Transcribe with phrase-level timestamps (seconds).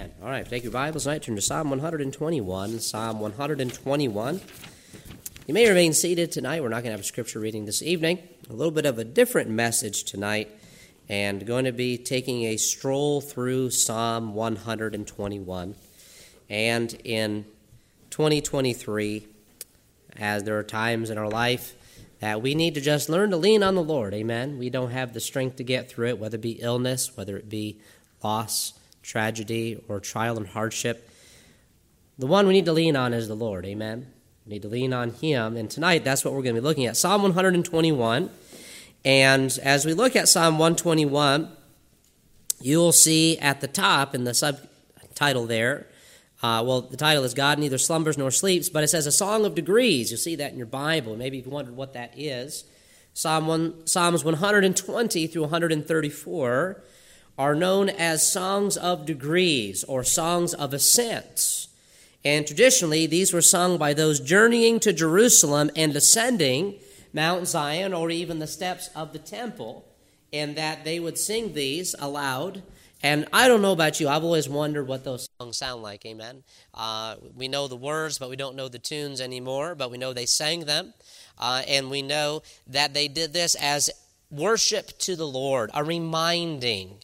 [0.00, 0.12] Amen.
[0.22, 2.80] All right, take your Bibles tonight, turn to Psalm 121.
[2.80, 4.40] Psalm 121.
[5.46, 6.62] You may remain seated tonight.
[6.62, 8.18] We're not going to have a scripture reading this evening.
[8.48, 10.48] A little bit of a different message tonight,
[11.10, 15.74] and going to be taking a stroll through Psalm 121.
[16.48, 17.44] And in
[18.08, 19.26] 2023,
[20.16, 21.74] as there are times in our life
[22.20, 24.14] that we need to just learn to lean on the Lord.
[24.14, 24.56] Amen.
[24.56, 27.50] We don't have the strength to get through it, whether it be illness, whether it
[27.50, 27.76] be
[28.22, 31.10] loss tragedy, or trial and hardship,
[32.18, 33.64] the one we need to lean on is the Lord.
[33.64, 34.06] Amen.
[34.44, 35.56] We need to lean on Him.
[35.56, 38.30] And tonight, that's what we're going to be looking at Psalm 121.
[39.04, 41.50] And as we look at Psalm 121,
[42.60, 45.86] you will see at the top in the subtitle there,
[46.42, 49.44] uh, well, the title is God neither slumbers nor sleeps, but it says a song
[49.44, 50.10] of degrees.
[50.10, 51.16] You'll see that in your Bible.
[51.16, 52.64] Maybe you've wondered what that is.
[53.12, 56.82] Psalm one, Psalms 120 through 134
[57.40, 61.68] are known as songs of degrees or songs of ascents.
[62.22, 66.74] And traditionally, these were sung by those journeying to Jerusalem and ascending
[67.14, 69.86] Mount Zion or even the steps of the temple,
[70.34, 72.62] and that they would sing these aloud.
[73.02, 76.42] And I don't know about you, I've always wondered what those songs sound like, amen.
[76.74, 80.12] Uh, we know the words, but we don't know the tunes anymore, but we know
[80.12, 80.92] they sang them.
[81.38, 83.88] Uh, and we know that they did this as
[84.30, 86.98] worship to the Lord, a reminding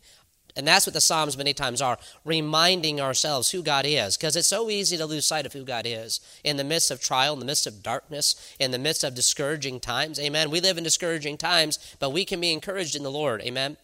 [0.56, 4.48] and that's what the Psalms many times are reminding ourselves who God is, because it's
[4.48, 7.40] so easy to lose sight of who God is in the midst of trial, in
[7.40, 10.18] the midst of darkness, in the midst of discouraging times.
[10.18, 10.50] Amen.
[10.50, 13.42] We live in discouraging times, but we can be encouraged in the Lord.
[13.42, 13.76] Amen.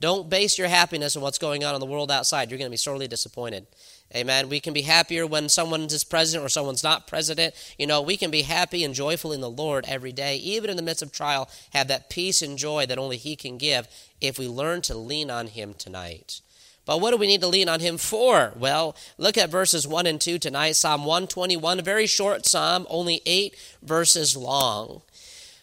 [0.00, 2.50] Don't base your happiness on what's going on in the world outside.
[2.50, 3.66] You're going to be sorely disappointed.
[4.14, 4.48] Amen.
[4.48, 7.54] We can be happier when someone is president or someone's not president.
[7.78, 10.76] You know, we can be happy and joyful in the Lord every day, even in
[10.76, 13.88] the midst of trial, have that peace and joy that only He can give
[14.20, 16.40] if we learn to lean on Him tonight.
[16.86, 18.52] But what do we need to lean on Him for?
[18.56, 20.72] Well, look at verses 1 and 2 tonight.
[20.72, 25.02] Psalm 121, a very short psalm, only eight verses long.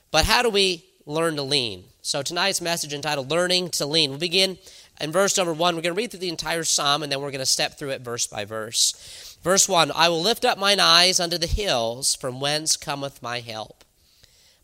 [0.09, 1.85] But how do we learn to lean?
[2.01, 4.09] So tonight's message entitled Learning to Lean.
[4.09, 4.57] We'll begin
[5.01, 7.31] in verse number one, we're going to read through the entire psalm and then we're
[7.31, 9.37] going to step through it verse by verse.
[9.43, 13.39] Verse one I will lift up mine eyes unto the hills, from whence cometh my
[13.39, 13.83] help.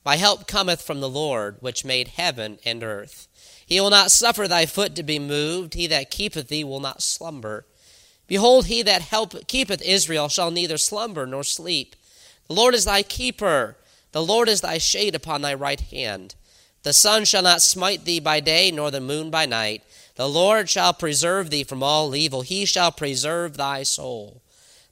[0.05, 3.27] My help cometh from the Lord, which made heaven and earth.
[3.65, 5.73] He will not suffer thy foot to be moved.
[5.73, 7.65] He that keepeth thee will not slumber.
[8.27, 11.95] Behold, he that help, keepeth Israel shall neither slumber nor sleep.
[12.47, 13.75] The Lord is thy keeper.
[14.17, 16.33] The Lord is thy shade upon thy right hand.
[16.81, 19.83] The sun shall not smite thee by day, nor the moon by night.
[20.15, 22.41] The Lord shall preserve thee from all evil.
[22.41, 24.41] He shall preserve thy soul.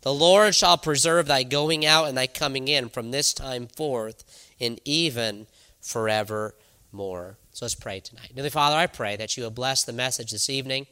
[0.02, 4.24] The Lord shall preserve thy going out and thy coming in from this time forth
[4.62, 5.48] and even
[5.82, 7.40] forevermore.
[7.52, 8.34] So let's pray tonight.
[8.36, 10.86] Dearly Father, I pray that you will bless the message this evening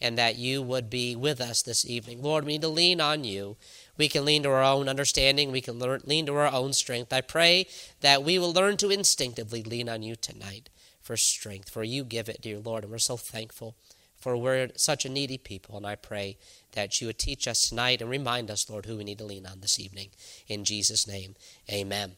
[0.00, 2.22] and that you would be with us this evening.
[2.22, 3.56] Lord, we need to lean on you.
[3.98, 5.52] We can lean to our own understanding.
[5.52, 7.12] We can learn, lean to our own strength.
[7.12, 7.66] I pray
[8.00, 10.70] that we will learn to instinctively lean on you tonight
[11.00, 13.74] for strength, for you give it, dear Lord, and we're so thankful
[14.22, 16.38] for we're such a needy people, and I pray
[16.72, 19.46] that you would teach us tonight and remind us, Lord, who we need to lean
[19.46, 20.10] on this evening.
[20.46, 21.34] In Jesus' name,
[21.68, 22.12] amen.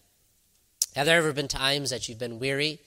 [0.94, 2.80] Have there ever been times that you've been weary,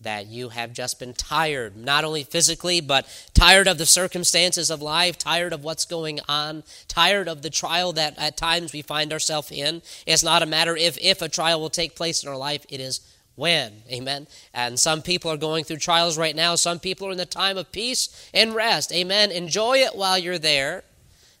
[0.00, 4.82] that you have just been tired, not only physically, but tired of the circumstances of
[4.82, 9.12] life, tired of what's going on, tired of the trial that at times we find
[9.12, 9.82] ourselves in?
[10.06, 12.80] It's not a matter if, if a trial will take place in our life, it
[12.80, 13.00] is
[13.36, 13.82] when.
[13.90, 14.26] Amen.
[14.52, 16.54] And some people are going through trials right now.
[16.56, 18.92] Some people are in the time of peace and rest.
[18.92, 19.30] Amen.
[19.30, 20.84] Enjoy it while you're there,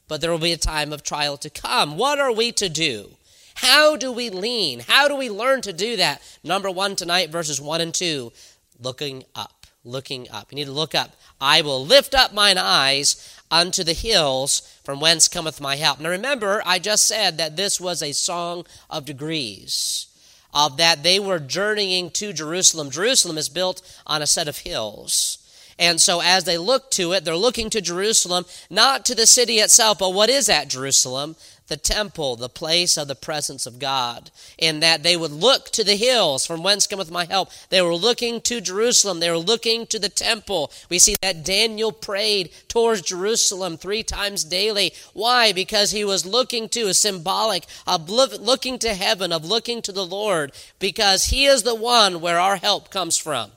[0.08, 1.96] but there will be a time of trial to come.
[1.96, 3.10] What are we to do?
[3.56, 4.80] How do we lean?
[4.80, 6.22] How do we learn to do that?
[6.44, 8.32] Number one tonight, verses one and two
[8.80, 9.66] looking up.
[9.84, 10.50] Looking up.
[10.50, 11.16] You need to look up.
[11.40, 16.00] I will lift up mine eyes unto the hills from whence cometh my help.
[16.00, 20.06] Now remember, I just said that this was a song of degrees
[20.52, 22.90] of that they were journeying to Jerusalem.
[22.90, 25.38] Jerusalem is built on a set of hills.
[25.78, 29.56] And so as they look to it, they're looking to Jerusalem, not to the city
[29.56, 31.36] itself, but what is at Jerusalem?
[31.68, 35.82] The temple, the place of the presence of God, in that they would look to
[35.82, 37.50] the hills from whence cometh my help.
[37.70, 39.20] They were looking to Jerusalem.
[39.20, 40.70] They were looking to the temple.
[40.88, 44.92] We see that Daniel prayed towards Jerusalem three times daily.
[45.12, 45.52] Why?
[45.52, 50.06] Because he was looking to, a symbolic of looking to heaven, of looking to the
[50.06, 53.50] Lord, because he is the one where our help comes from.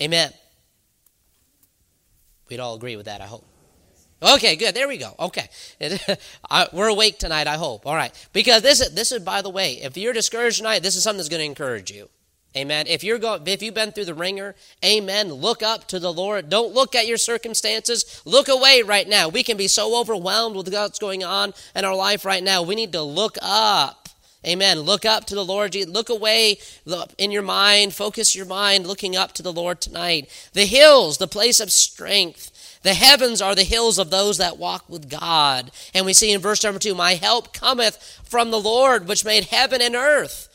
[0.00, 0.32] Amen.
[2.48, 3.44] We'd all agree with that, I hope.
[4.20, 4.74] Okay, good.
[4.74, 5.14] There we go.
[5.18, 5.48] Okay,
[6.72, 7.46] we're awake tonight.
[7.46, 7.86] I hope.
[7.86, 10.96] All right, because this is this is by the way, if you're discouraged tonight, this
[10.96, 12.08] is something that's going to encourage you.
[12.56, 12.86] Amen.
[12.88, 15.32] If you're going, if you've been through the ringer, amen.
[15.32, 16.48] Look up to the Lord.
[16.48, 18.22] Don't look at your circumstances.
[18.24, 19.28] Look away right now.
[19.28, 22.62] We can be so overwhelmed with what's going on in our life right now.
[22.62, 24.08] We need to look up.
[24.46, 24.80] Amen.
[24.80, 25.74] Look up to the Lord.
[25.74, 26.58] Look away
[27.18, 27.92] in your mind.
[27.92, 30.28] Focus your mind looking up to the Lord tonight.
[30.54, 32.50] The hills, the place of strength.
[32.82, 35.70] The heavens are the hills of those that walk with God.
[35.94, 39.44] And we see in verse number two, My help cometh from the Lord, which made
[39.44, 40.48] heaven and earth.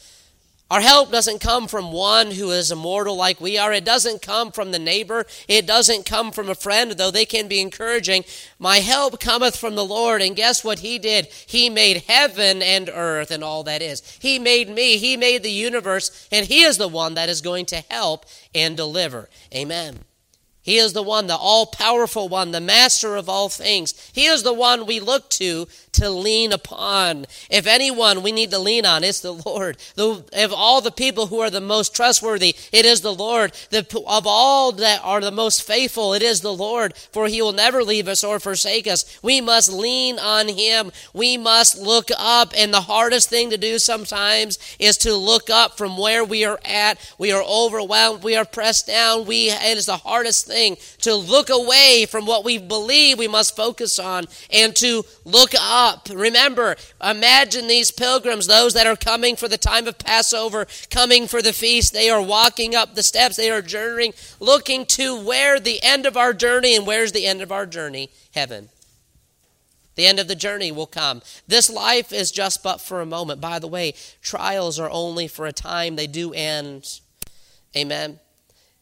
[0.73, 3.71] Our help doesn't come from one who is immortal like we are.
[3.71, 5.25] It doesn't come from the neighbor.
[5.47, 8.23] It doesn't come from a friend, though they can be encouraging.
[8.57, 10.23] My help cometh from the Lord.
[10.23, 11.27] And guess what He did?
[11.45, 14.17] He made heaven and earth and all that is.
[14.19, 14.97] He made me.
[14.97, 16.27] He made the universe.
[16.31, 18.25] And He is the one that is going to help
[18.55, 19.29] and deliver.
[19.53, 19.99] Amen.
[20.63, 23.93] He is the one, the all powerful one, the master of all things.
[24.13, 27.25] He is the one we look to to lean upon.
[27.49, 29.77] If anyone we need to lean on, it's the Lord.
[29.95, 33.53] The, of all the people who are the most trustworthy, it is the Lord.
[33.69, 37.53] The, of all that are the most faithful, it is the Lord, for he will
[37.53, 39.19] never leave us or forsake us.
[39.21, 40.91] We must lean on him.
[41.13, 42.53] We must look up.
[42.57, 46.59] And the hardest thing to do sometimes is to look up from where we are
[46.65, 46.97] at.
[47.17, 48.23] We are overwhelmed.
[48.23, 49.25] We are pressed down.
[49.25, 53.27] We, it is the hardest thing thing to look away from what we believe we
[53.27, 55.82] must focus on and to look up.
[56.11, 61.41] Remember, imagine these pilgrims, those that are coming for the time of Passover, coming for
[61.41, 61.93] the feast.
[61.93, 66.17] They are walking up the steps, they are journeying, looking to where the end of
[66.17, 68.09] our journey, and where's the end of our journey?
[68.33, 68.69] Heaven.
[69.95, 71.21] The end of the journey will come.
[71.47, 73.39] This life is just but for a moment.
[73.39, 76.99] By the way, trials are only for a time, they do end.
[77.75, 78.19] Amen.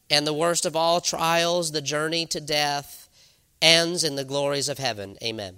[0.10, 3.10] And the worst of all trials, the journey to death,
[3.62, 5.18] ends in the glories of heaven.
[5.24, 5.58] Amen.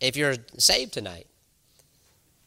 [0.00, 1.26] If you're saved tonight,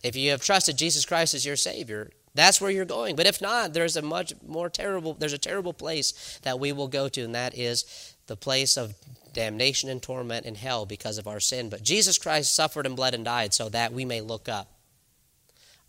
[0.04, 3.16] if you have trusted Jesus Christ as your Savior, that's where you're going.
[3.16, 6.88] But if not, there's a much more terrible, there's a terrible place that we will
[6.88, 8.96] go to, and that is the place of
[9.34, 11.70] damnation and torment in hell because of our sin.
[11.70, 14.70] But Jesus Christ suffered and bled and died so that we may look up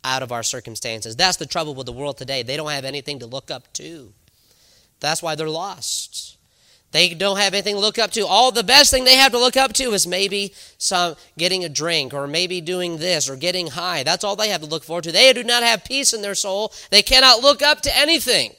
[0.04, 1.16] out of our circumstances.
[1.16, 2.42] That's the trouble with the world today.
[2.42, 4.12] They don't have anything to look up to.
[5.00, 6.36] That's why they're lost.
[6.92, 8.26] They don't have anything to look up to.
[8.26, 11.68] All the best thing they have to look up to is maybe some getting a
[11.68, 14.02] drink or maybe doing this or getting high.
[14.02, 15.12] That's all they have to look forward to.
[15.12, 16.72] They do not have peace in their soul.
[16.90, 18.52] They cannot look up to anything.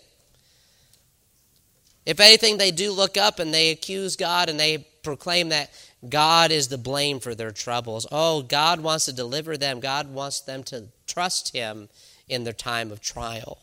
[2.07, 5.71] If anything, they do look up and they accuse God and they proclaim that
[6.09, 8.07] God is the blame for their troubles.
[8.11, 9.79] Oh, God wants to deliver them.
[9.79, 11.87] God wants them to trust Him
[12.27, 13.59] in their time of trial.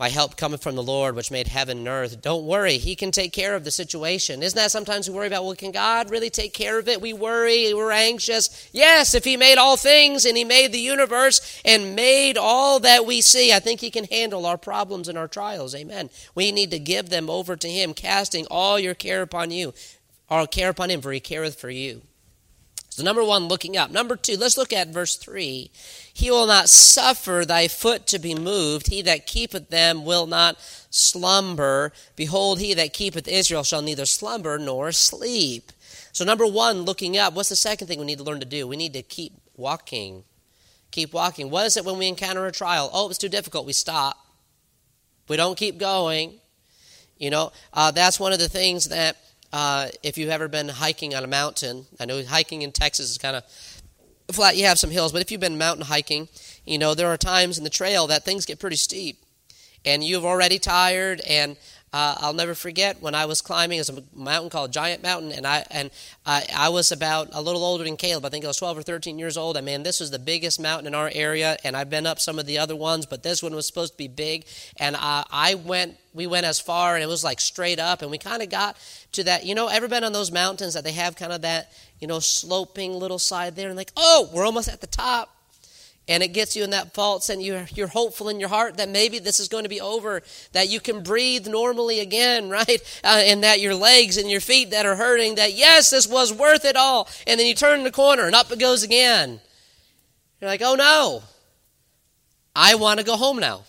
[0.00, 2.22] My help cometh from the Lord, which made heaven and earth.
[2.22, 4.42] Don't worry, He can take care of the situation.
[4.42, 7.02] Isn't that sometimes we worry about, well, can God really take care of it?
[7.02, 8.70] We worry, we're anxious.
[8.72, 13.04] Yes, if He made all things and He made the universe and made all that
[13.04, 15.74] we see, I think He can handle our problems and our trials.
[15.74, 16.08] Amen.
[16.34, 19.74] We need to give them over to Him, casting all your care upon you,
[20.30, 22.00] our care upon Him, for He careth for you.
[22.90, 23.90] So, number one, looking up.
[23.90, 25.70] Number two, let's look at verse 3.
[26.12, 28.88] He will not suffer thy foot to be moved.
[28.88, 30.58] He that keepeth them will not
[30.90, 31.92] slumber.
[32.16, 35.70] Behold, he that keepeth Israel shall neither slumber nor sleep.
[36.12, 37.32] So, number one, looking up.
[37.34, 38.66] What's the second thing we need to learn to do?
[38.66, 40.24] We need to keep walking.
[40.90, 41.48] Keep walking.
[41.48, 42.90] What is it when we encounter a trial?
[42.92, 43.66] Oh, it's too difficult.
[43.66, 44.18] We stop.
[45.28, 46.40] We don't keep going.
[47.18, 49.16] You know, uh, that's one of the things that
[49.52, 53.18] uh, if you've ever been hiking on a mountain, I know hiking in Texas is
[53.18, 53.44] kind of
[54.32, 56.28] flat, you have some hills, but if you've been mountain hiking,
[56.64, 59.18] you know, there are times in the trail that things get pretty steep.
[59.84, 61.56] And you've already tired, and
[61.92, 63.80] uh, I'll never forget when I was climbing.
[63.80, 65.90] It's a mountain called Giant Mountain, and I and
[66.24, 68.24] I, I, was about a little older than Caleb.
[68.24, 69.56] I think I was 12 or 13 years old.
[69.56, 72.38] And man, this was the biggest mountain in our area, and I've been up some
[72.38, 74.44] of the other ones, but this one was supposed to be big.
[74.76, 78.10] And I, I went, we went as far, and it was like straight up, and
[78.10, 78.76] we kind of got
[79.12, 79.44] to that.
[79.44, 82.20] You know, ever been on those mountains that they have kind of that, you know,
[82.20, 85.39] sloping little side there, and like, oh, we're almost at the top
[86.10, 88.88] and it gets you in that false and you're, you're hopeful in your heart that
[88.88, 93.00] maybe this is going to be over that you can breathe normally again right?
[93.04, 96.32] Uh, and that your legs and your feet that are hurting that yes this was
[96.32, 97.08] worth it all.
[97.26, 99.40] And then you turn the corner and up it goes again.
[100.40, 101.22] You're like oh no.
[102.56, 103.62] I want to go home now.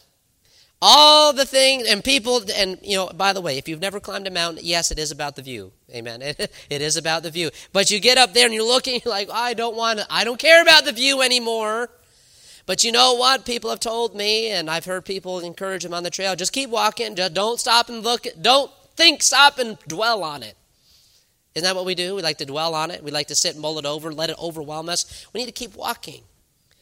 [0.81, 4.25] All the things and people and you know by the way if you've never climbed
[4.25, 5.74] a mountain yes it is about the view.
[5.93, 6.24] Amen.
[6.71, 7.51] It, is about the view.
[7.71, 10.24] But you get up there and you're looking you're like i don't want to i
[10.24, 11.91] don't care about the view anymore
[12.71, 13.43] but you know what?
[13.43, 16.69] People have told me, and I've heard people encourage them on the trail just keep
[16.69, 17.17] walking.
[17.17, 18.25] Just don't stop and look.
[18.41, 20.55] Don't think, stop, and dwell on it.
[21.53, 22.15] Isn't that what we do?
[22.15, 23.03] We like to dwell on it.
[23.03, 25.27] We like to sit and mull it over, let it overwhelm us.
[25.33, 26.23] We need to keep walking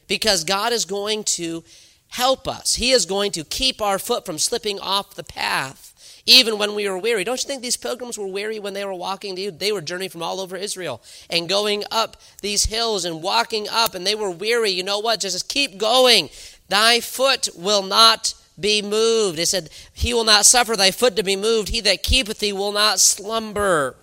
[0.08, 1.64] because God is going to
[2.10, 2.76] help us.
[2.76, 5.96] He is going to keep our foot from slipping off the path
[6.26, 7.24] even when we were weary.
[7.24, 9.36] Don't you think these pilgrims were weary when they were walking?
[9.36, 13.96] They were journeying from all over Israel and going up these hills and walking up,
[13.96, 14.72] and they were weary.
[14.72, 15.22] You know what?
[15.22, 16.30] Just keep going.
[16.68, 19.40] Thy foot will not be moved.
[19.40, 21.70] It said, He will not suffer thy foot to be moved.
[21.70, 23.96] He that keepeth thee will not slumber.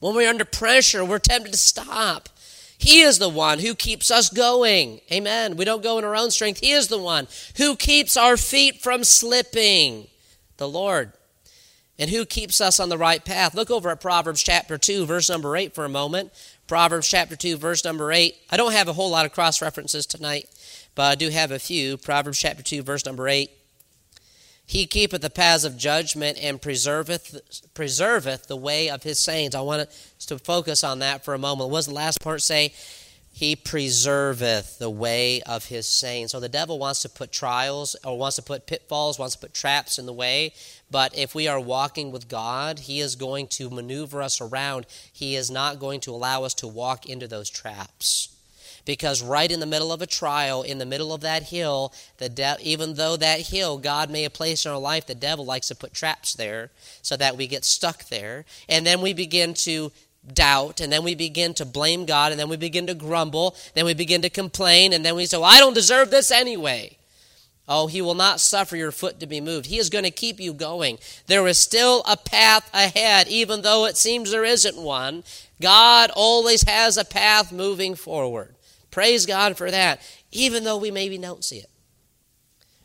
[0.00, 2.28] When we're under pressure, we're tempted to stop.
[2.78, 5.00] He is the one who keeps us going.
[5.10, 5.56] Amen.
[5.56, 6.60] We don't go in our own strength.
[6.60, 10.06] He is the one who keeps our feet from slipping
[10.58, 11.12] the Lord.
[11.98, 13.54] And who keeps us on the right path?
[13.54, 16.32] Look over at Proverbs chapter 2, verse number 8 for a moment.
[16.68, 18.36] Proverbs chapter 2, verse number 8.
[18.50, 20.48] I don't have a whole lot of cross references tonight,
[20.94, 21.96] but I do have a few.
[21.96, 23.50] Proverbs chapter 2, verse number 8.
[24.64, 27.40] He keepeth the paths of judgment and preserveth
[27.74, 29.56] preserveth the way of his saints.
[29.56, 31.70] I want us to focus on that for a moment.
[31.70, 32.74] What does the last part say?
[33.38, 36.32] He preserveth the way of his saints.
[36.32, 39.54] So the devil wants to put trials or wants to put pitfalls, wants to put
[39.54, 40.54] traps in the way.
[40.90, 44.86] But if we are walking with God, he is going to maneuver us around.
[45.12, 48.34] He is not going to allow us to walk into those traps.
[48.84, 52.28] Because right in the middle of a trial, in the middle of that hill, the
[52.28, 55.68] de- even though that hill God may have placed in our life, the devil likes
[55.68, 58.46] to put traps there so that we get stuck there.
[58.68, 59.92] And then we begin to
[60.32, 63.84] doubt, and then we begin to blame God, and then we begin to grumble, then
[63.84, 66.96] we begin to complain, and then we say, well, I don't deserve this anyway.
[67.70, 69.66] Oh, he will not suffer your foot to be moved.
[69.66, 70.98] He is going to keep you going.
[71.26, 75.22] There is still a path ahead, even though it seems there isn't one.
[75.60, 78.54] God always has a path moving forward.
[78.90, 80.00] Praise God for that,
[80.32, 81.70] even though we maybe don't see it.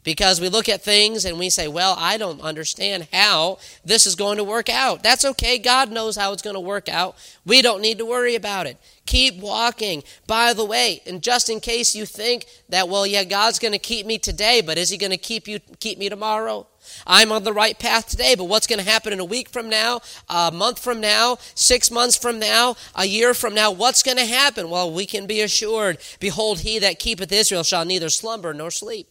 [0.03, 4.15] Because we look at things and we say, well, I don't understand how this is
[4.15, 5.01] going to work out.
[5.01, 5.57] That's okay.
[5.57, 7.15] God knows how it's going to work out.
[7.45, 8.77] We don't need to worry about it.
[9.05, 10.03] Keep walking.
[10.27, 13.79] By the way, and just in case you think that, well, yeah, God's going to
[13.79, 16.67] keep me today, but is he going to keep you keep me tomorrow?
[17.07, 19.69] I'm on the right path today, but what's going to happen in a week from
[19.69, 23.71] now, a month from now, six months from now, a year from now?
[23.71, 24.69] What's going to happen?
[24.69, 29.07] Well, we can be assured, behold, he that keepeth Israel shall neither slumber nor sleep.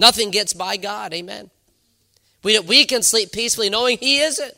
[0.00, 1.12] Nothing gets by God.
[1.12, 1.50] Amen.
[2.42, 4.54] We, we can sleep peacefully knowing He isn't.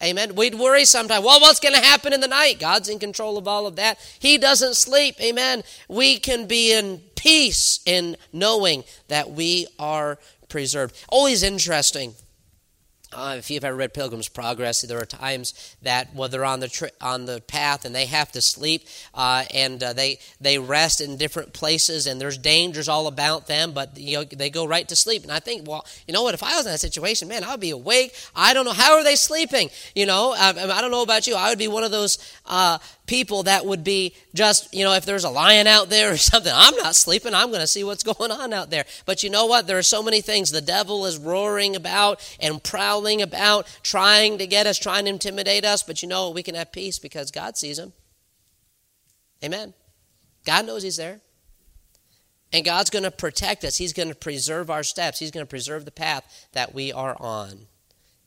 [0.00, 0.36] Amen.
[0.36, 1.24] We'd worry sometimes.
[1.24, 2.60] Well, what's going to happen in the night?
[2.60, 3.98] God's in control of all of that.
[4.20, 5.20] He doesn't sleep.
[5.20, 5.64] Amen.
[5.88, 10.16] We can be in peace in knowing that we are
[10.48, 10.96] preserved.
[11.08, 12.14] Always interesting
[13.12, 16.68] uh, if you've ever read Pilgrim's Progress, there are times that when they're on the
[16.68, 21.00] tri- on the path and they have to sleep, uh, and uh, they they rest
[21.00, 24.86] in different places, and there's dangers all about them, but you know they go right
[24.88, 25.22] to sleep.
[25.24, 26.34] And I think, well, you know what?
[26.34, 28.14] If I was in that situation, man, I would be awake.
[28.34, 29.70] I don't know how are they sleeping.
[29.94, 31.34] You know, I, I don't know about you.
[31.34, 32.78] I would be one of those uh,
[33.10, 36.52] people that would be just, you know, if there's a lion out there or something,
[36.54, 37.34] I'm not sleeping.
[37.34, 38.84] I'm going to see what's going on out there.
[39.04, 39.66] But you know what?
[39.66, 40.52] There are so many things.
[40.52, 45.64] The devil is roaring about and prowling about, trying to get us, trying to intimidate
[45.64, 45.82] us.
[45.82, 46.36] But you know, what?
[46.36, 47.92] we can have peace because God sees him.
[49.44, 49.74] Amen.
[50.46, 51.20] God knows he's there.
[52.52, 53.76] And God's going to protect us.
[53.76, 55.18] He's going to preserve our steps.
[55.18, 57.66] He's going to preserve the path that we are on.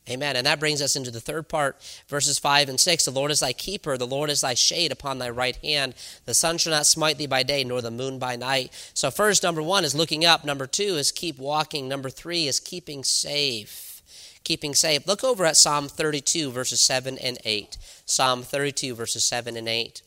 [0.08, 0.36] Amen.
[0.36, 3.06] And that brings us into the third part, verses 5 and 6.
[3.06, 5.94] The Lord is thy keeper, the Lord is thy shade upon thy right hand.
[6.26, 8.70] The sun shall not smite thee by day, nor the moon by night.
[8.92, 10.44] So, first, number one is looking up.
[10.44, 11.88] Number two is keep walking.
[11.88, 14.02] Number three is keeping safe.
[14.44, 15.06] Keeping safe.
[15.06, 17.78] Look over at Psalm 32, verses 7 and 8.
[18.04, 20.02] Psalm 32, verses 7 and 8.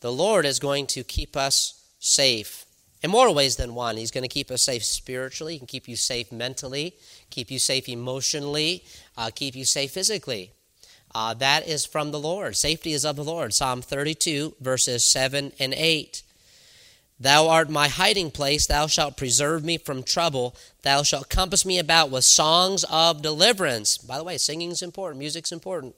[0.00, 2.66] The Lord is going to keep us safe
[3.02, 3.96] in more ways than one.
[3.96, 6.94] He's going to keep us safe spiritually, He can keep you safe mentally,
[7.30, 8.84] keep you safe emotionally,
[9.16, 10.52] uh, keep you safe physically.
[11.14, 12.56] Uh, that is from the Lord.
[12.56, 13.52] Safety is of the Lord.
[13.52, 16.22] Psalm 32, verses 7 and 8.
[17.18, 18.66] Thou art my hiding place.
[18.66, 20.54] Thou shalt preserve me from trouble.
[20.82, 23.98] Thou shalt compass me about with songs of deliverance.
[23.98, 25.96] By the way, singing is important, music's important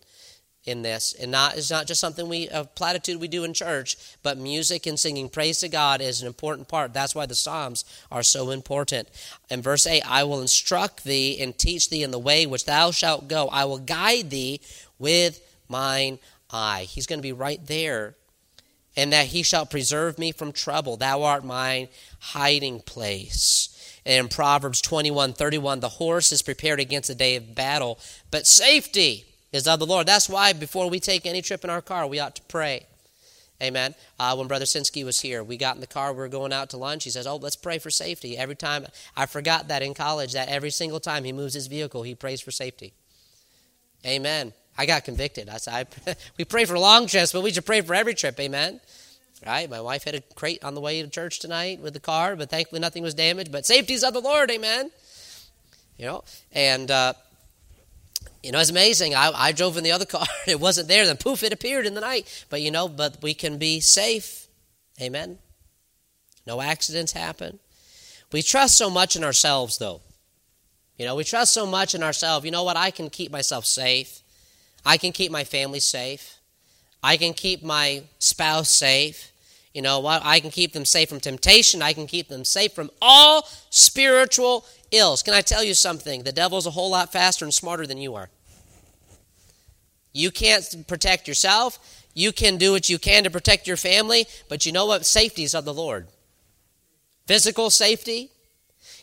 [0.64, 1.14] in this.
[1.14, 4.86] And not it's not just something we a platitude we do in church but music
[4.86, 6.94] and singing praise to god is an important part.
[6.94, 9.08] That's why the psalms are so important.
[9.50, 12.90] In verse 8 i will instruct thee and teach thee in the way which thou
[12.90, 13.48] shalt go.
[13.48, 14.60] I will guide thee
[14.98, 16.18] with mine
[16.50, 16.86] eye.
[16.88, 18.14] He's going to be right there.
[18.94, 20.98] And that he shall preserve me from trouble.
[20.98, 21.88] Thou art my
[22.20, 23.70] hiding place.
[24.04, 28.00] And in proverbs 21 31 the horse is prepared against the day of battle
[28.32, 30.06] but safety is of the Lord.
[30.06, 32.86] That's why before we take any trip in our car, we ought to pray.
[33.62, 33.94] Amen.
[34.18, 36.70] Uh, when Brother Sinsky was here, we got in the car, we were going out
[36.70, 37.04] to lunch.
[37.04, 38.36] He says, Oh, let's pray for safety.
[38.36, 42.02] Every time, I forgot that in college, that every single time he moves his vehicle,
[42.02, 42.92] he prays for safety.
[44.04, 44.52] Amen.
[44.76, 45.48] I got convicted.
[45.48, 48.40] I said, I, We pray for long trips, but we should pray for every trip.
[48.40, 48.80] Amen.
[49.46, 49.70] Right?
[49.70, 52.50] My wife had a crate on the way to church tonight with the car, but
[52.50, 53.52] thankfully nothing was damaged.
[53.52, 54.90] But safety's of the Lord, amen.
[55.98, 57.12] You know, and uh,
[58.42, 59.14] you know it's amazing.
[59.14, 61.06] I, I drove in the other car; it wasn't there.
[61.06, 62.46] Then poof, it appeared in the night.
[62.50, 64.48] But you know, but we can be safe,
[65.00, 65.38] amen.
[66.46, 67.58] No accidents happen.
[68.32, 70.00] We trust so much in ourselves, though.
[70.96, 72.44] You know, we trust so much in ourselves.
[72.44, 72.76] You know what?
[72.76, 74.20] I can keep myself safe.
[74.84, 76.38] I can keep my family safe.
[77.02, 79.31] I can keep my spouse safe.
[79.74, 80.06] You know?
[80.06, 81.82] I can keep them safe from temptation.
[81.82, 85.22] I can keep them safe from all spiritual ills.
[85.22, 86.24] Can I tell you something?
[86.24, 88.28] The devil's a whole lot faster and smarter than you are.
[90.12, 91.78] You can't protect yourself.
[92.14, 95.06] You can do what you can to protect your family, but you know what?
[95.06, 96.08] Safety is of the Lord.
[97.26, 98.30] Physical safety.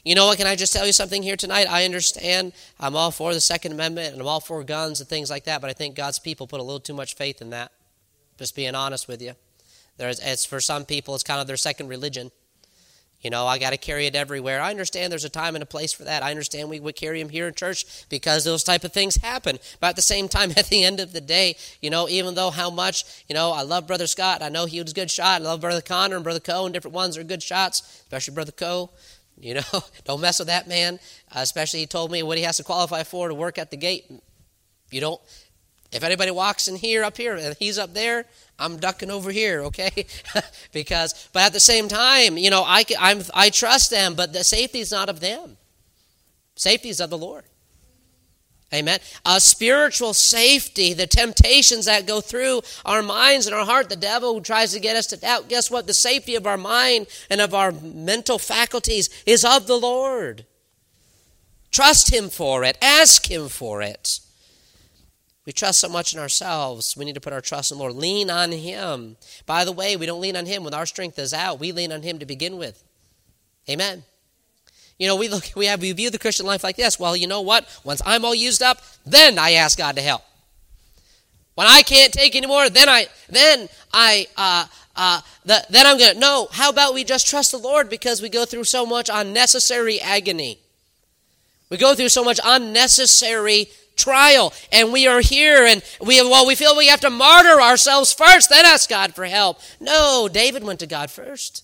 [0.05, 0.37] You know what?
[0.37, 1.67] Can I just tell you something here tonight?
[1.67, 5.31] I understand I'm all for the Second Amendment and I'm all for guns and things
[5.31, 7.71] like that, but I think God's people put a little too much faith in that.
[8.37, 9.33] Just being honest with you.
[9.99, 12.31] There's, for some people, it's kind of their second religion.
[13.21, 14.61] You know, I got to carry it everywhere.
[14.61, 16.23] I understand there's a time and a place for that.
[16.23, 19.59] I understand we would carry them here in church because those type of things happen.
[19.81, 22.49] But at the same time, at the end of the day, you know, even though
[22.49, 24.41] how much, you know, I love Brother Scott.
[24.41, 25.41] I know he was a good shot.
[25.41, 28.53] I love Brother Connor and Brother Coe and different ones are good shots, especially Brother
[28.53, 28.89] Coe.
[29.41, 30.99] You know, don't mess with that man.
[31.33, 33.77] Uh, especially he told me what he has to qualify for to work at the
[33.77, 34.03] gate.
[34.91, 35.21] You don't.
[35.91, 38.25] If anybody walks in here up here and he's up there,
[38.59, 40.05] I'm ducking over here, okay?
[40.71, 44.43] because, but at the same time, you know, I, I'm, I trust them, but the
[44.43, 45.57] safety is not of them.
[46.55, 47.45] Safety is of the Lord.
[48.71, 48.99] Amen.
[49.25, 54.35] A spiritual safety, the temptations that go through our minds and our heart, the devil
[54.35, 55.49] who tries to get us to doubt.
[55.49, 55.87] Guess what?
[55.87, 60.45] The safety of our mind and of our mental faculties is of the Lord.
[61.71, 62.77] Trust Him for it.
[62.79, 64.19] Ask Him for it.
[65.45, 66.95] We trust so much in ourselves.
[66.95, 67.95] We need to put our trust in the Lord.
[67.95, 69.17] Lean on Him.
[69.45, 71.59] By the way, we don't lean on Him when our strength is out.
[71.59, 72.83] We lean on Him to begin with.
[73.69, 74.03] Amen.
[74.97, 76.99] You know, we look, we have we view the Christian life like this.
[76.99, 77.67] Well, you know what?
[77.83, 80.23] Once I'm all used up, then I ask God to help.
[81.55, 84.65] When I can't take anymore, then I then I uh,
[84.95, 86.47] uh, the, then I'm gonna no.
[86.51, 90.59] How about we just trust the Lord because we go through so much unnecessary agony.
[91.69, 93.69] We go through so much unnecessary
[93.99, 98.13] trial and we are here and we well we feel we have to martyr ourselves
[98.13, 99.59] first then ask god for help.
[99.79, 101.63] No david went to god first.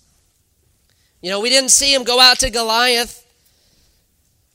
[1.22, 3.26] You know we didn't see him go out to goliath.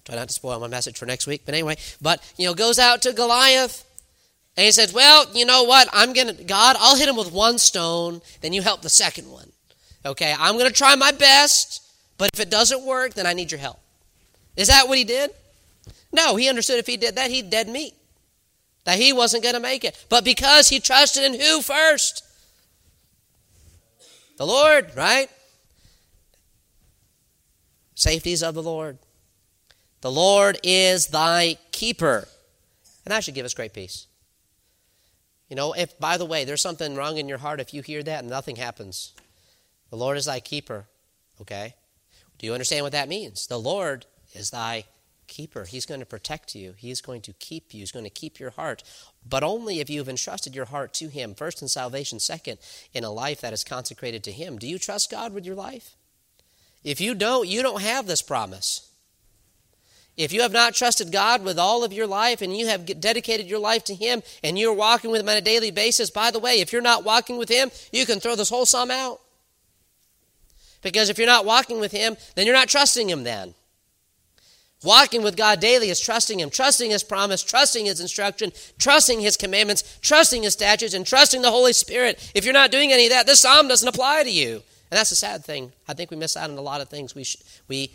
[0.05, 2.79] Try not to spoil my message for next week but anyway but you know goes
[2.79, 3.85] out to goliath
[4.57, 5.88] and he says well you know what?
[5.93, 9.51] I'm gonna god i'll hit him with one stone then you help the second one.
[10.05, 11.83] Okay i'm gonna try my best
[12.19, 13.81] but if it doesn't work then i need your help.
[14.57, 15.31] Is that what he did
[16.12, 17.94] no, he understood if he did that, he'd dead meat.
[18.85, 20.07] That he wasn't going to make it.
[20.09, 22.25] But because he trusted in who first?
[24.38, 25.29] The Lord, right?
[27.94, 28.99] Safeties of the Lord.
[30.01, 32.27] The Lord is thy keeper.
[33.05, 34.07] And that should give us great peace.
[35.51, 38.03] You know, if, by the way, there's something wrong in your heart, if you hear
[38.03, 39.12] that and nothing happens,
[39.90, 40.87] the Lord is thy keeper,
[41.40, 41.75] okay?
[42.38, 43.46] Do you understand what that means?
[43.46, 44.85] The Lord is thy
[45.31, 45.64] keeper.
[45.64, 46.75] He's going to protect you.
[46.77, 47.81] He's going to keep you.
[47.81, 48.83] He's going to keep your heart.
[49.27, 52.59] But only if you have entrusted your heart to Him, first in salvation, second
[52.93, 54.59] in a life that is consecrated to Him.
[54.59, 55.95] Do you trust God with your life?
[56.85, 58.90] If you don't, you don't have this promise.
[60.16, 63.47] If you have not trusted God with all of your life and you have dedicated
[63.47, 66.38] your life to Him and you're walking with Him on a daily basis, by the
[66.38, 69.21] way, if you're not walking with Him, you can throw this whole psalm out.
[70.83, 73.55] Because if you're not walking with Him, then you're not trusting Him then.
[74.83, 79.37] Walking with God daily is trusting Him, trusting His promise, trusting His instruction, trusting His
[79.37, 82.31] commandments, trusting His statutes, and trusting the Holy Spirit.
[82.35, 84.62] If you're not doing any of that, this psalm doesn't apply to you.
[84.90, 85.73] And that's a sad thing.
[85.87, 87.37] I think we miss out on a lot of things we, sh-
[87.69, 87.93] we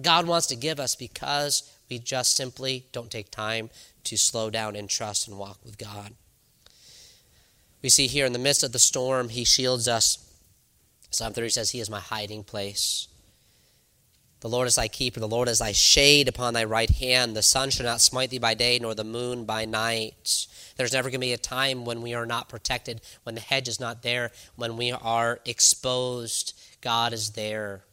[0.00, 3.70] God wants to give us because we just simply don't take time
[4.04, 6.12] to slow down and trust and walk with God.
[7.80, 10.18] We see here in the midst of the storm, He shields us.
[11.10, 13.08] Psalm 30 says, He is my hiding place.
[14.42, 17.36] The Lord is thy keeper, the Lord is thy shade upon thy right hand.
[17.36, 20.48] The sun shall not smite thee by day, nor the moon by night.
[20.76, 23.68] There's never going to be a time when we are not protected, when the hedge
[23.68, 26.58] is not there, when we are exposed.
[26.80, 27.84] God is there.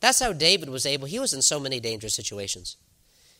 [0.00, 1.06] That's how David was able.
[1.06, 2.76] He was in so many dangerous situations.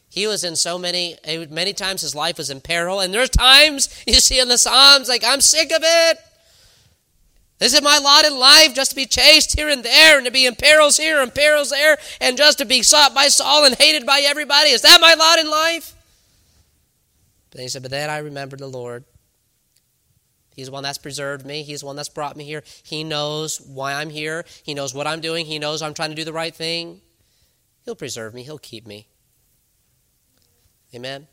[0.09, 3.01] He was in so many, eh, many times his life was in peril.
[3.01, 6.19] And there's times you see in the Psalms, like, I'm sick of it.
[7.63, 10.33] Is it my lot in life just to be chased here and there and to
[10.33, 13.77] be in perils here and perils there and just to be sought by Saul and
[13.77, 14.71] hated by everybody?
[14.71, 15.95] Is that my lot in life?
[17.53, 19.05] But he said, But then I remembered the Lord.
[20.57, 21.63] He's the one that's preserved me.
[21.63, 22.65] He's the one that's brought me here.
[22.83, 24.45] He knows why I'm here.
[24.65, 25.47] He knows what I'm doing.
[25.47, 27.01] He knows I'm trying to do the right thing.
[27.85, 28.43] He'll preserve me.
[28.43, 29.07] He'll keep me.
[30.95, 31.29] Amen.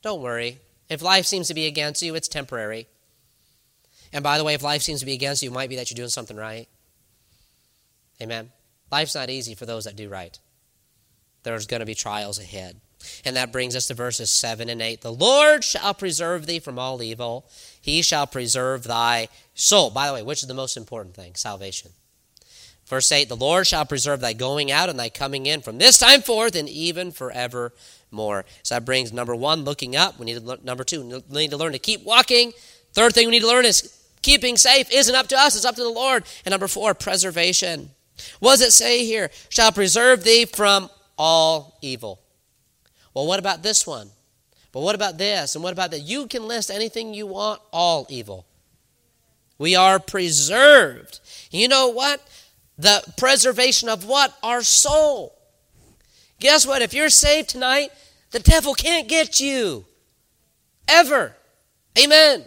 [0.00, 0.58] Don't worry.
[0.88, 2.88] If life seems to be against you, it's temporary.
[4.12, 5.90] And by the way, if life seems to be against you, it might be that
[5.90, 6.68] you're doing something right.
[8.20, 8.50] Amen.
[8.90, 10.38] Life's not easy for those that do right.
[11.42, 12.80] There's going to be trials ahead.
[13.24, 15.00] And that brings us to verses 7 and 8.
[15.00, 17.48] The Lord shall preserve thee from all evil.
[17.80, 19.90] He shall preserve thy soul.
[19.90, 21.34] By the way, which is the most important thing?
[21.34, 21.92] Salvation.
[22.86, 25.98] Verse 8 The Lord shall preserve thy going out and thy coming in from this
[25.98, 28.44] time forth and even forevermore.
[28.62, 30.18] So that brings number one, looking up.
[30.18, 32.52] We need to number two, we need to learn to keep walking.
[32.92, 35.76] Third thing we need to learn is keeping safe isn't up to us, it's up
[35.76, 36.24] to the Lord.
[36.44, 37.90] And number four, preservation.
[38.38, 39.30] What does it say here?
[39.48, 42.20] Shall preserve thee from all evil.
[43.14, 44.10] Well, what about this one?
[44.72, 45.54] But what about this?
[45.54, 46.00] And what about that?
[46.00, 48.46] You can list anything you want, all evil.
[49.58, 51.20] We are preserved.
[51.50, 52.26] You know what?
[52.78, 54.34] The preservation of what?
[54.42, 55.36] Our soul.
[56.38, 56.82] Guess what?
[56.82, 57.90] If you're saved tonight,
[58.30, 59.84] the devil can't get you.
[60.88, 61.36] Ever.
[61.98, 62.44] Amen.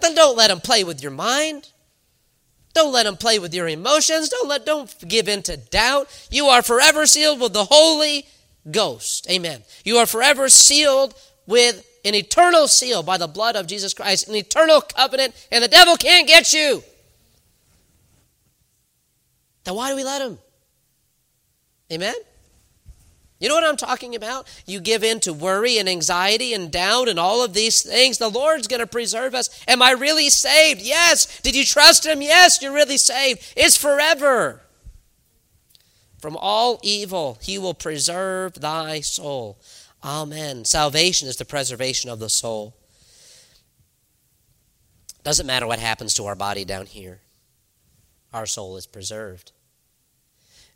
[0.00, 1.70] Then don't let them play with your mind.
[2.74, 4.28] Don't let them play with your emotions.
[4.28, 6.08] Don't let don't give in to doubt.
[6.30, 8.26] You are forever sealed with the Holy
[8.70, 9.30] Ghost.
[9.30, 9.62] Amen.
[9.84, 11.14] You are forever sealed
[11.46, 15.68] with an eternal seal by the blood of Jesus Christ, an eternal covenant, and the
[15.68, 16.82] devil can't get you.
[19.64, 20.38] Then why do we let him?
[21.92, 22.14] Amen?
[23.38, 24.48] You know what I'm talking about?
[24.66, 28.16] You give in to worry and anxiety and doubt and all of these things.
[28.16, 29.50] The Lord's going to preserve us.
[29.68, 30.80] Am I really saved?
[30.80, 31.40] Yes.
[31.42, 32.22] Did you trust Him?
[32.22, 33.52] Yes, you're really saved.
[33.54, 34.62] It's forever.
[36.18, 39.60] From all evil, he will preserve thy soul.
[40.02, 40.64] Amen.
[40.64, 42.74] Salvation is the preservation of the soul.
[45.22, 47.20] Doesn't matter what happens to our body down here,
[48.32, 49.52] our soul is preserved.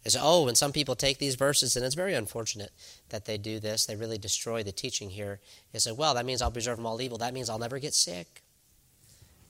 [0.04, 2.70] Is oh, and some people take these verses, and it's very unfortunate
[3.10, 3.84] that they do this.
[3.84, 5.40] They really destroy the teaching here.
[5.72, 7.18] They say, well, that means I'll preserve from all evil.
[7.18, 8.42] That means I'll never get sick.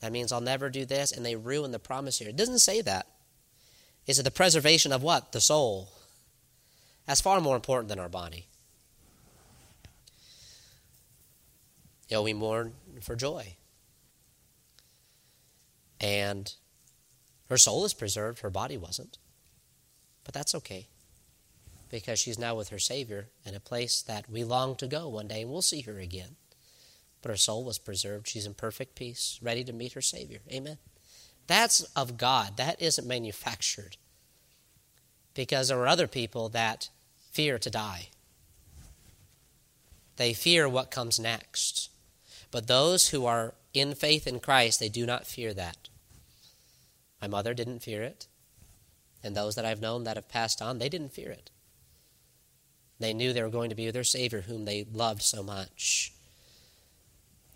[0.01, 2.29] That means I'll never do this, and they ruin the promise here.
[2.29, 3.07] It doesn't say that.
[4.07, 5.31] Is it the preservation of what?
[5.31, 5.93] The soul.
[7.07, 8.47] That's far more important than our body.
[12.09, 13.55] You know, we mourn for joy.
[16.01, 16.53] And
[17.49, 19.19] her soul is preserved, her body wasn't.
[20.31, 20.87] But that's okay.
[21.91, 25.27] Because she's now with her Savior in a place that we long to go one
[25.27, 26.37] day, and we'll see her again.
[27.21, 28.29] But her soul was preserved.
[28.29, 30.39] She's in perfect peace, ready to meet her Savior.
[30.49, 30.79] Amen.
[31.49, 32.57] That's of God.
[32.59, 33.97] That isn't manufactured.
[35.35, 36.91] Because there are other people that
[37.33, 38.11] fear to die.
[40.15, 41.91] They fear what comes next.
[42.53, 45.89] But those who are in faith in Christ, they do not fear that.
[47.21, 48.29] My mother didn't fear it.
[49.23, 51.51] And those that I've known that have passed on, they didn't fear it.
[52.99, 56.13] They knew they were going to be with their Savior, whom they loved so much.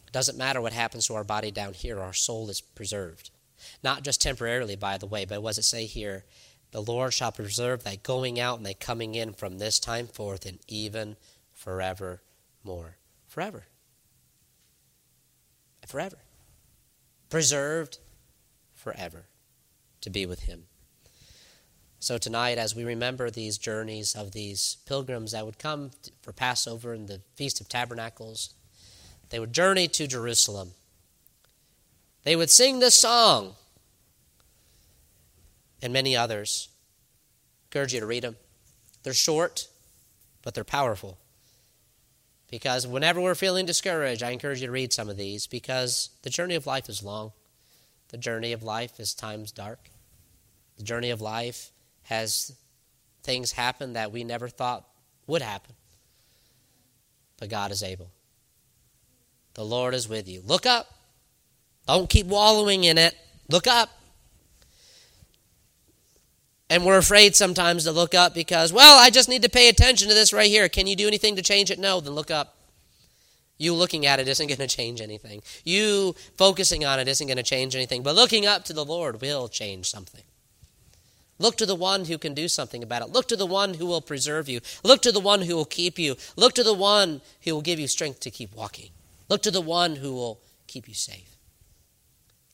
[0.07, 3.31] It doesn't matter what happens to our body down here, our soul is preserved.
[3.83, 6.25] Not just temporarily, by the way, but what does it say here?
[6.71, 10.45] The Lord shall preserve thy going out and thy coming in from this time forth
[10.45, 11.17] and even
[11.53, 12.97] forevermore.
[13.29, 13.65] Forever.
[15.87, 16.19] Forever.
[17.31, 17.99] Preserved
[18.75, 19.27] forever
[20.01, 20.65] to be with him.
[22.05, 25.91] So tonight, as we remember these journeys of these pilgrims that would come
[26.21, 28.53] for Passover and the Feast of Tabernacles,
[29.31, 30.73] they would journey to Jerusalem.
[32.25, 33.55] They would sing this song
[35.81, 36.69] and many others.
[36.69, 38.37] I encourage you to read them.
[39.03, 39.69] They're short,
[40.43, 41.17] but they're powerful.
[42.51, 46.29] Because whenever we're feeling discouraged, I encourage you to read some of these because the
[46.29, 47.33] journey of life is long.
[48.09, 49.89] The journey of life is times dark.
[50.77, 51.71] The journey of life
[52.05, 52.53] has
[53.23, 54.85] things happen that we never thought
[55.27, 55.75] would happen.
[57.39, 58.11] But God is able.
[59.55, 60.43] The Lord is with you.
[60.45, 60.93] Look up.
[61.87, 63.15] Don't keep wallowing in it.
[63.49, 63.91] Look up.
[66.71, 70.09] And we're afraid sometimes to look up because, well, I just need to pay attention
[70.09, 70.69] to this right here.
[70.69, 71.79] Can you do anything to change it?
[71.79, 72.57] No, then look up.
[73.59, 75.43] You looking at it isn't going to change anything.
[75.63, 78.03] You focusing on it isn't going to change anything.
[78.03, 80.25] But looking up to the Lord will change something.
[81.39, 83.09] Look to the one who can do something about it.
[83.09, 84.61] Look to the one who will preserve you.
[84.83, 86.17] Look to the one who will keep you.
[86.37, 88.91] Look to the one who will give you strength to keep walking.
[89.29, 91.37] Look to the one who will keep you safe.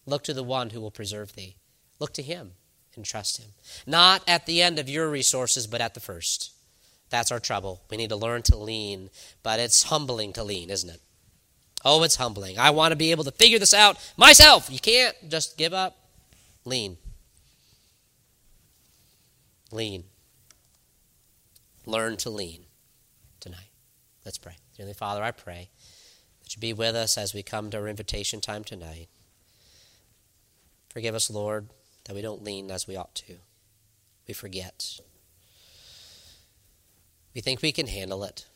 [0.06, 1.56] Look to the one who will preserve thee.
[1.98, 2.52] Look to him
[2.96, 3.50] and trust Him.
[3.86, 6.52] Not at the end of your resources, but at the first.
[7.08, 7.82] That's our trouble.
[7.90, 9.10] We need to learn to lean,
[9.42, 11.00] but it's humbling to lean, isn't it?
[11.84, 12.58] Oh, it's humbling.
[12.58, 14.68] I want to be able to figure this out myself.
[14.70, 15.96] You can't just give up.
[16.64, 16.98] Lean.
[19.72, 20.04] Lean.
[21.87, 22.66] Learn to lean
[23.38, 23.70] tonight.
[24.24, 24.56] Let's pray.
[24.76, 25.70] Dearly Father, I pray
[26.42, 29.09] that you be with us as we come to our invitation time tonight.
[30.90, 31.68] Forgive us, Lord,
[32.04, 33.37] that we don't lean as we ought to.
[34.26, 34.98] We forget.
[37.35, 38.46] We think we can handle it.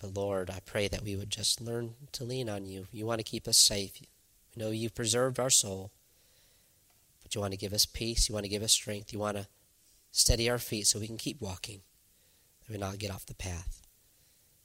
[0.00, 2.86] But Lord, I pray that we would just learn to lean on you.
[2.90, 3.92] You want to keep us safe.
[4.00, 5.92] We know you've preserved our soul.
[7.22, 8.28] But you want to give us peace.
[8.28, 9.12] You want to give us strength.
[9.12, 9.46] You want to
[10.14, 11.80] steady our feet so we can keep walking,
[12.70, 13.82] we not get off the path.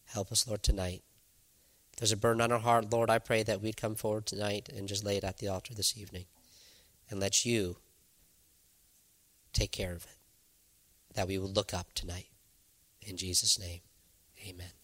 [0.05, 1.01] Help us, Lord, tonight.
[1.91, 4.69] If there's a burden on our heart, Lord, I pray that we'd come forward tonight
[4.73, 6.25] and just lay it at the altar this evening
[7.09, 7.77] and let you
[9.51, 11.15] take care of it.
[11.15, 12.27] That we would look up tonight.
[13.01, 13.81] In Jesus' name,
[14.47, 14.78] amen.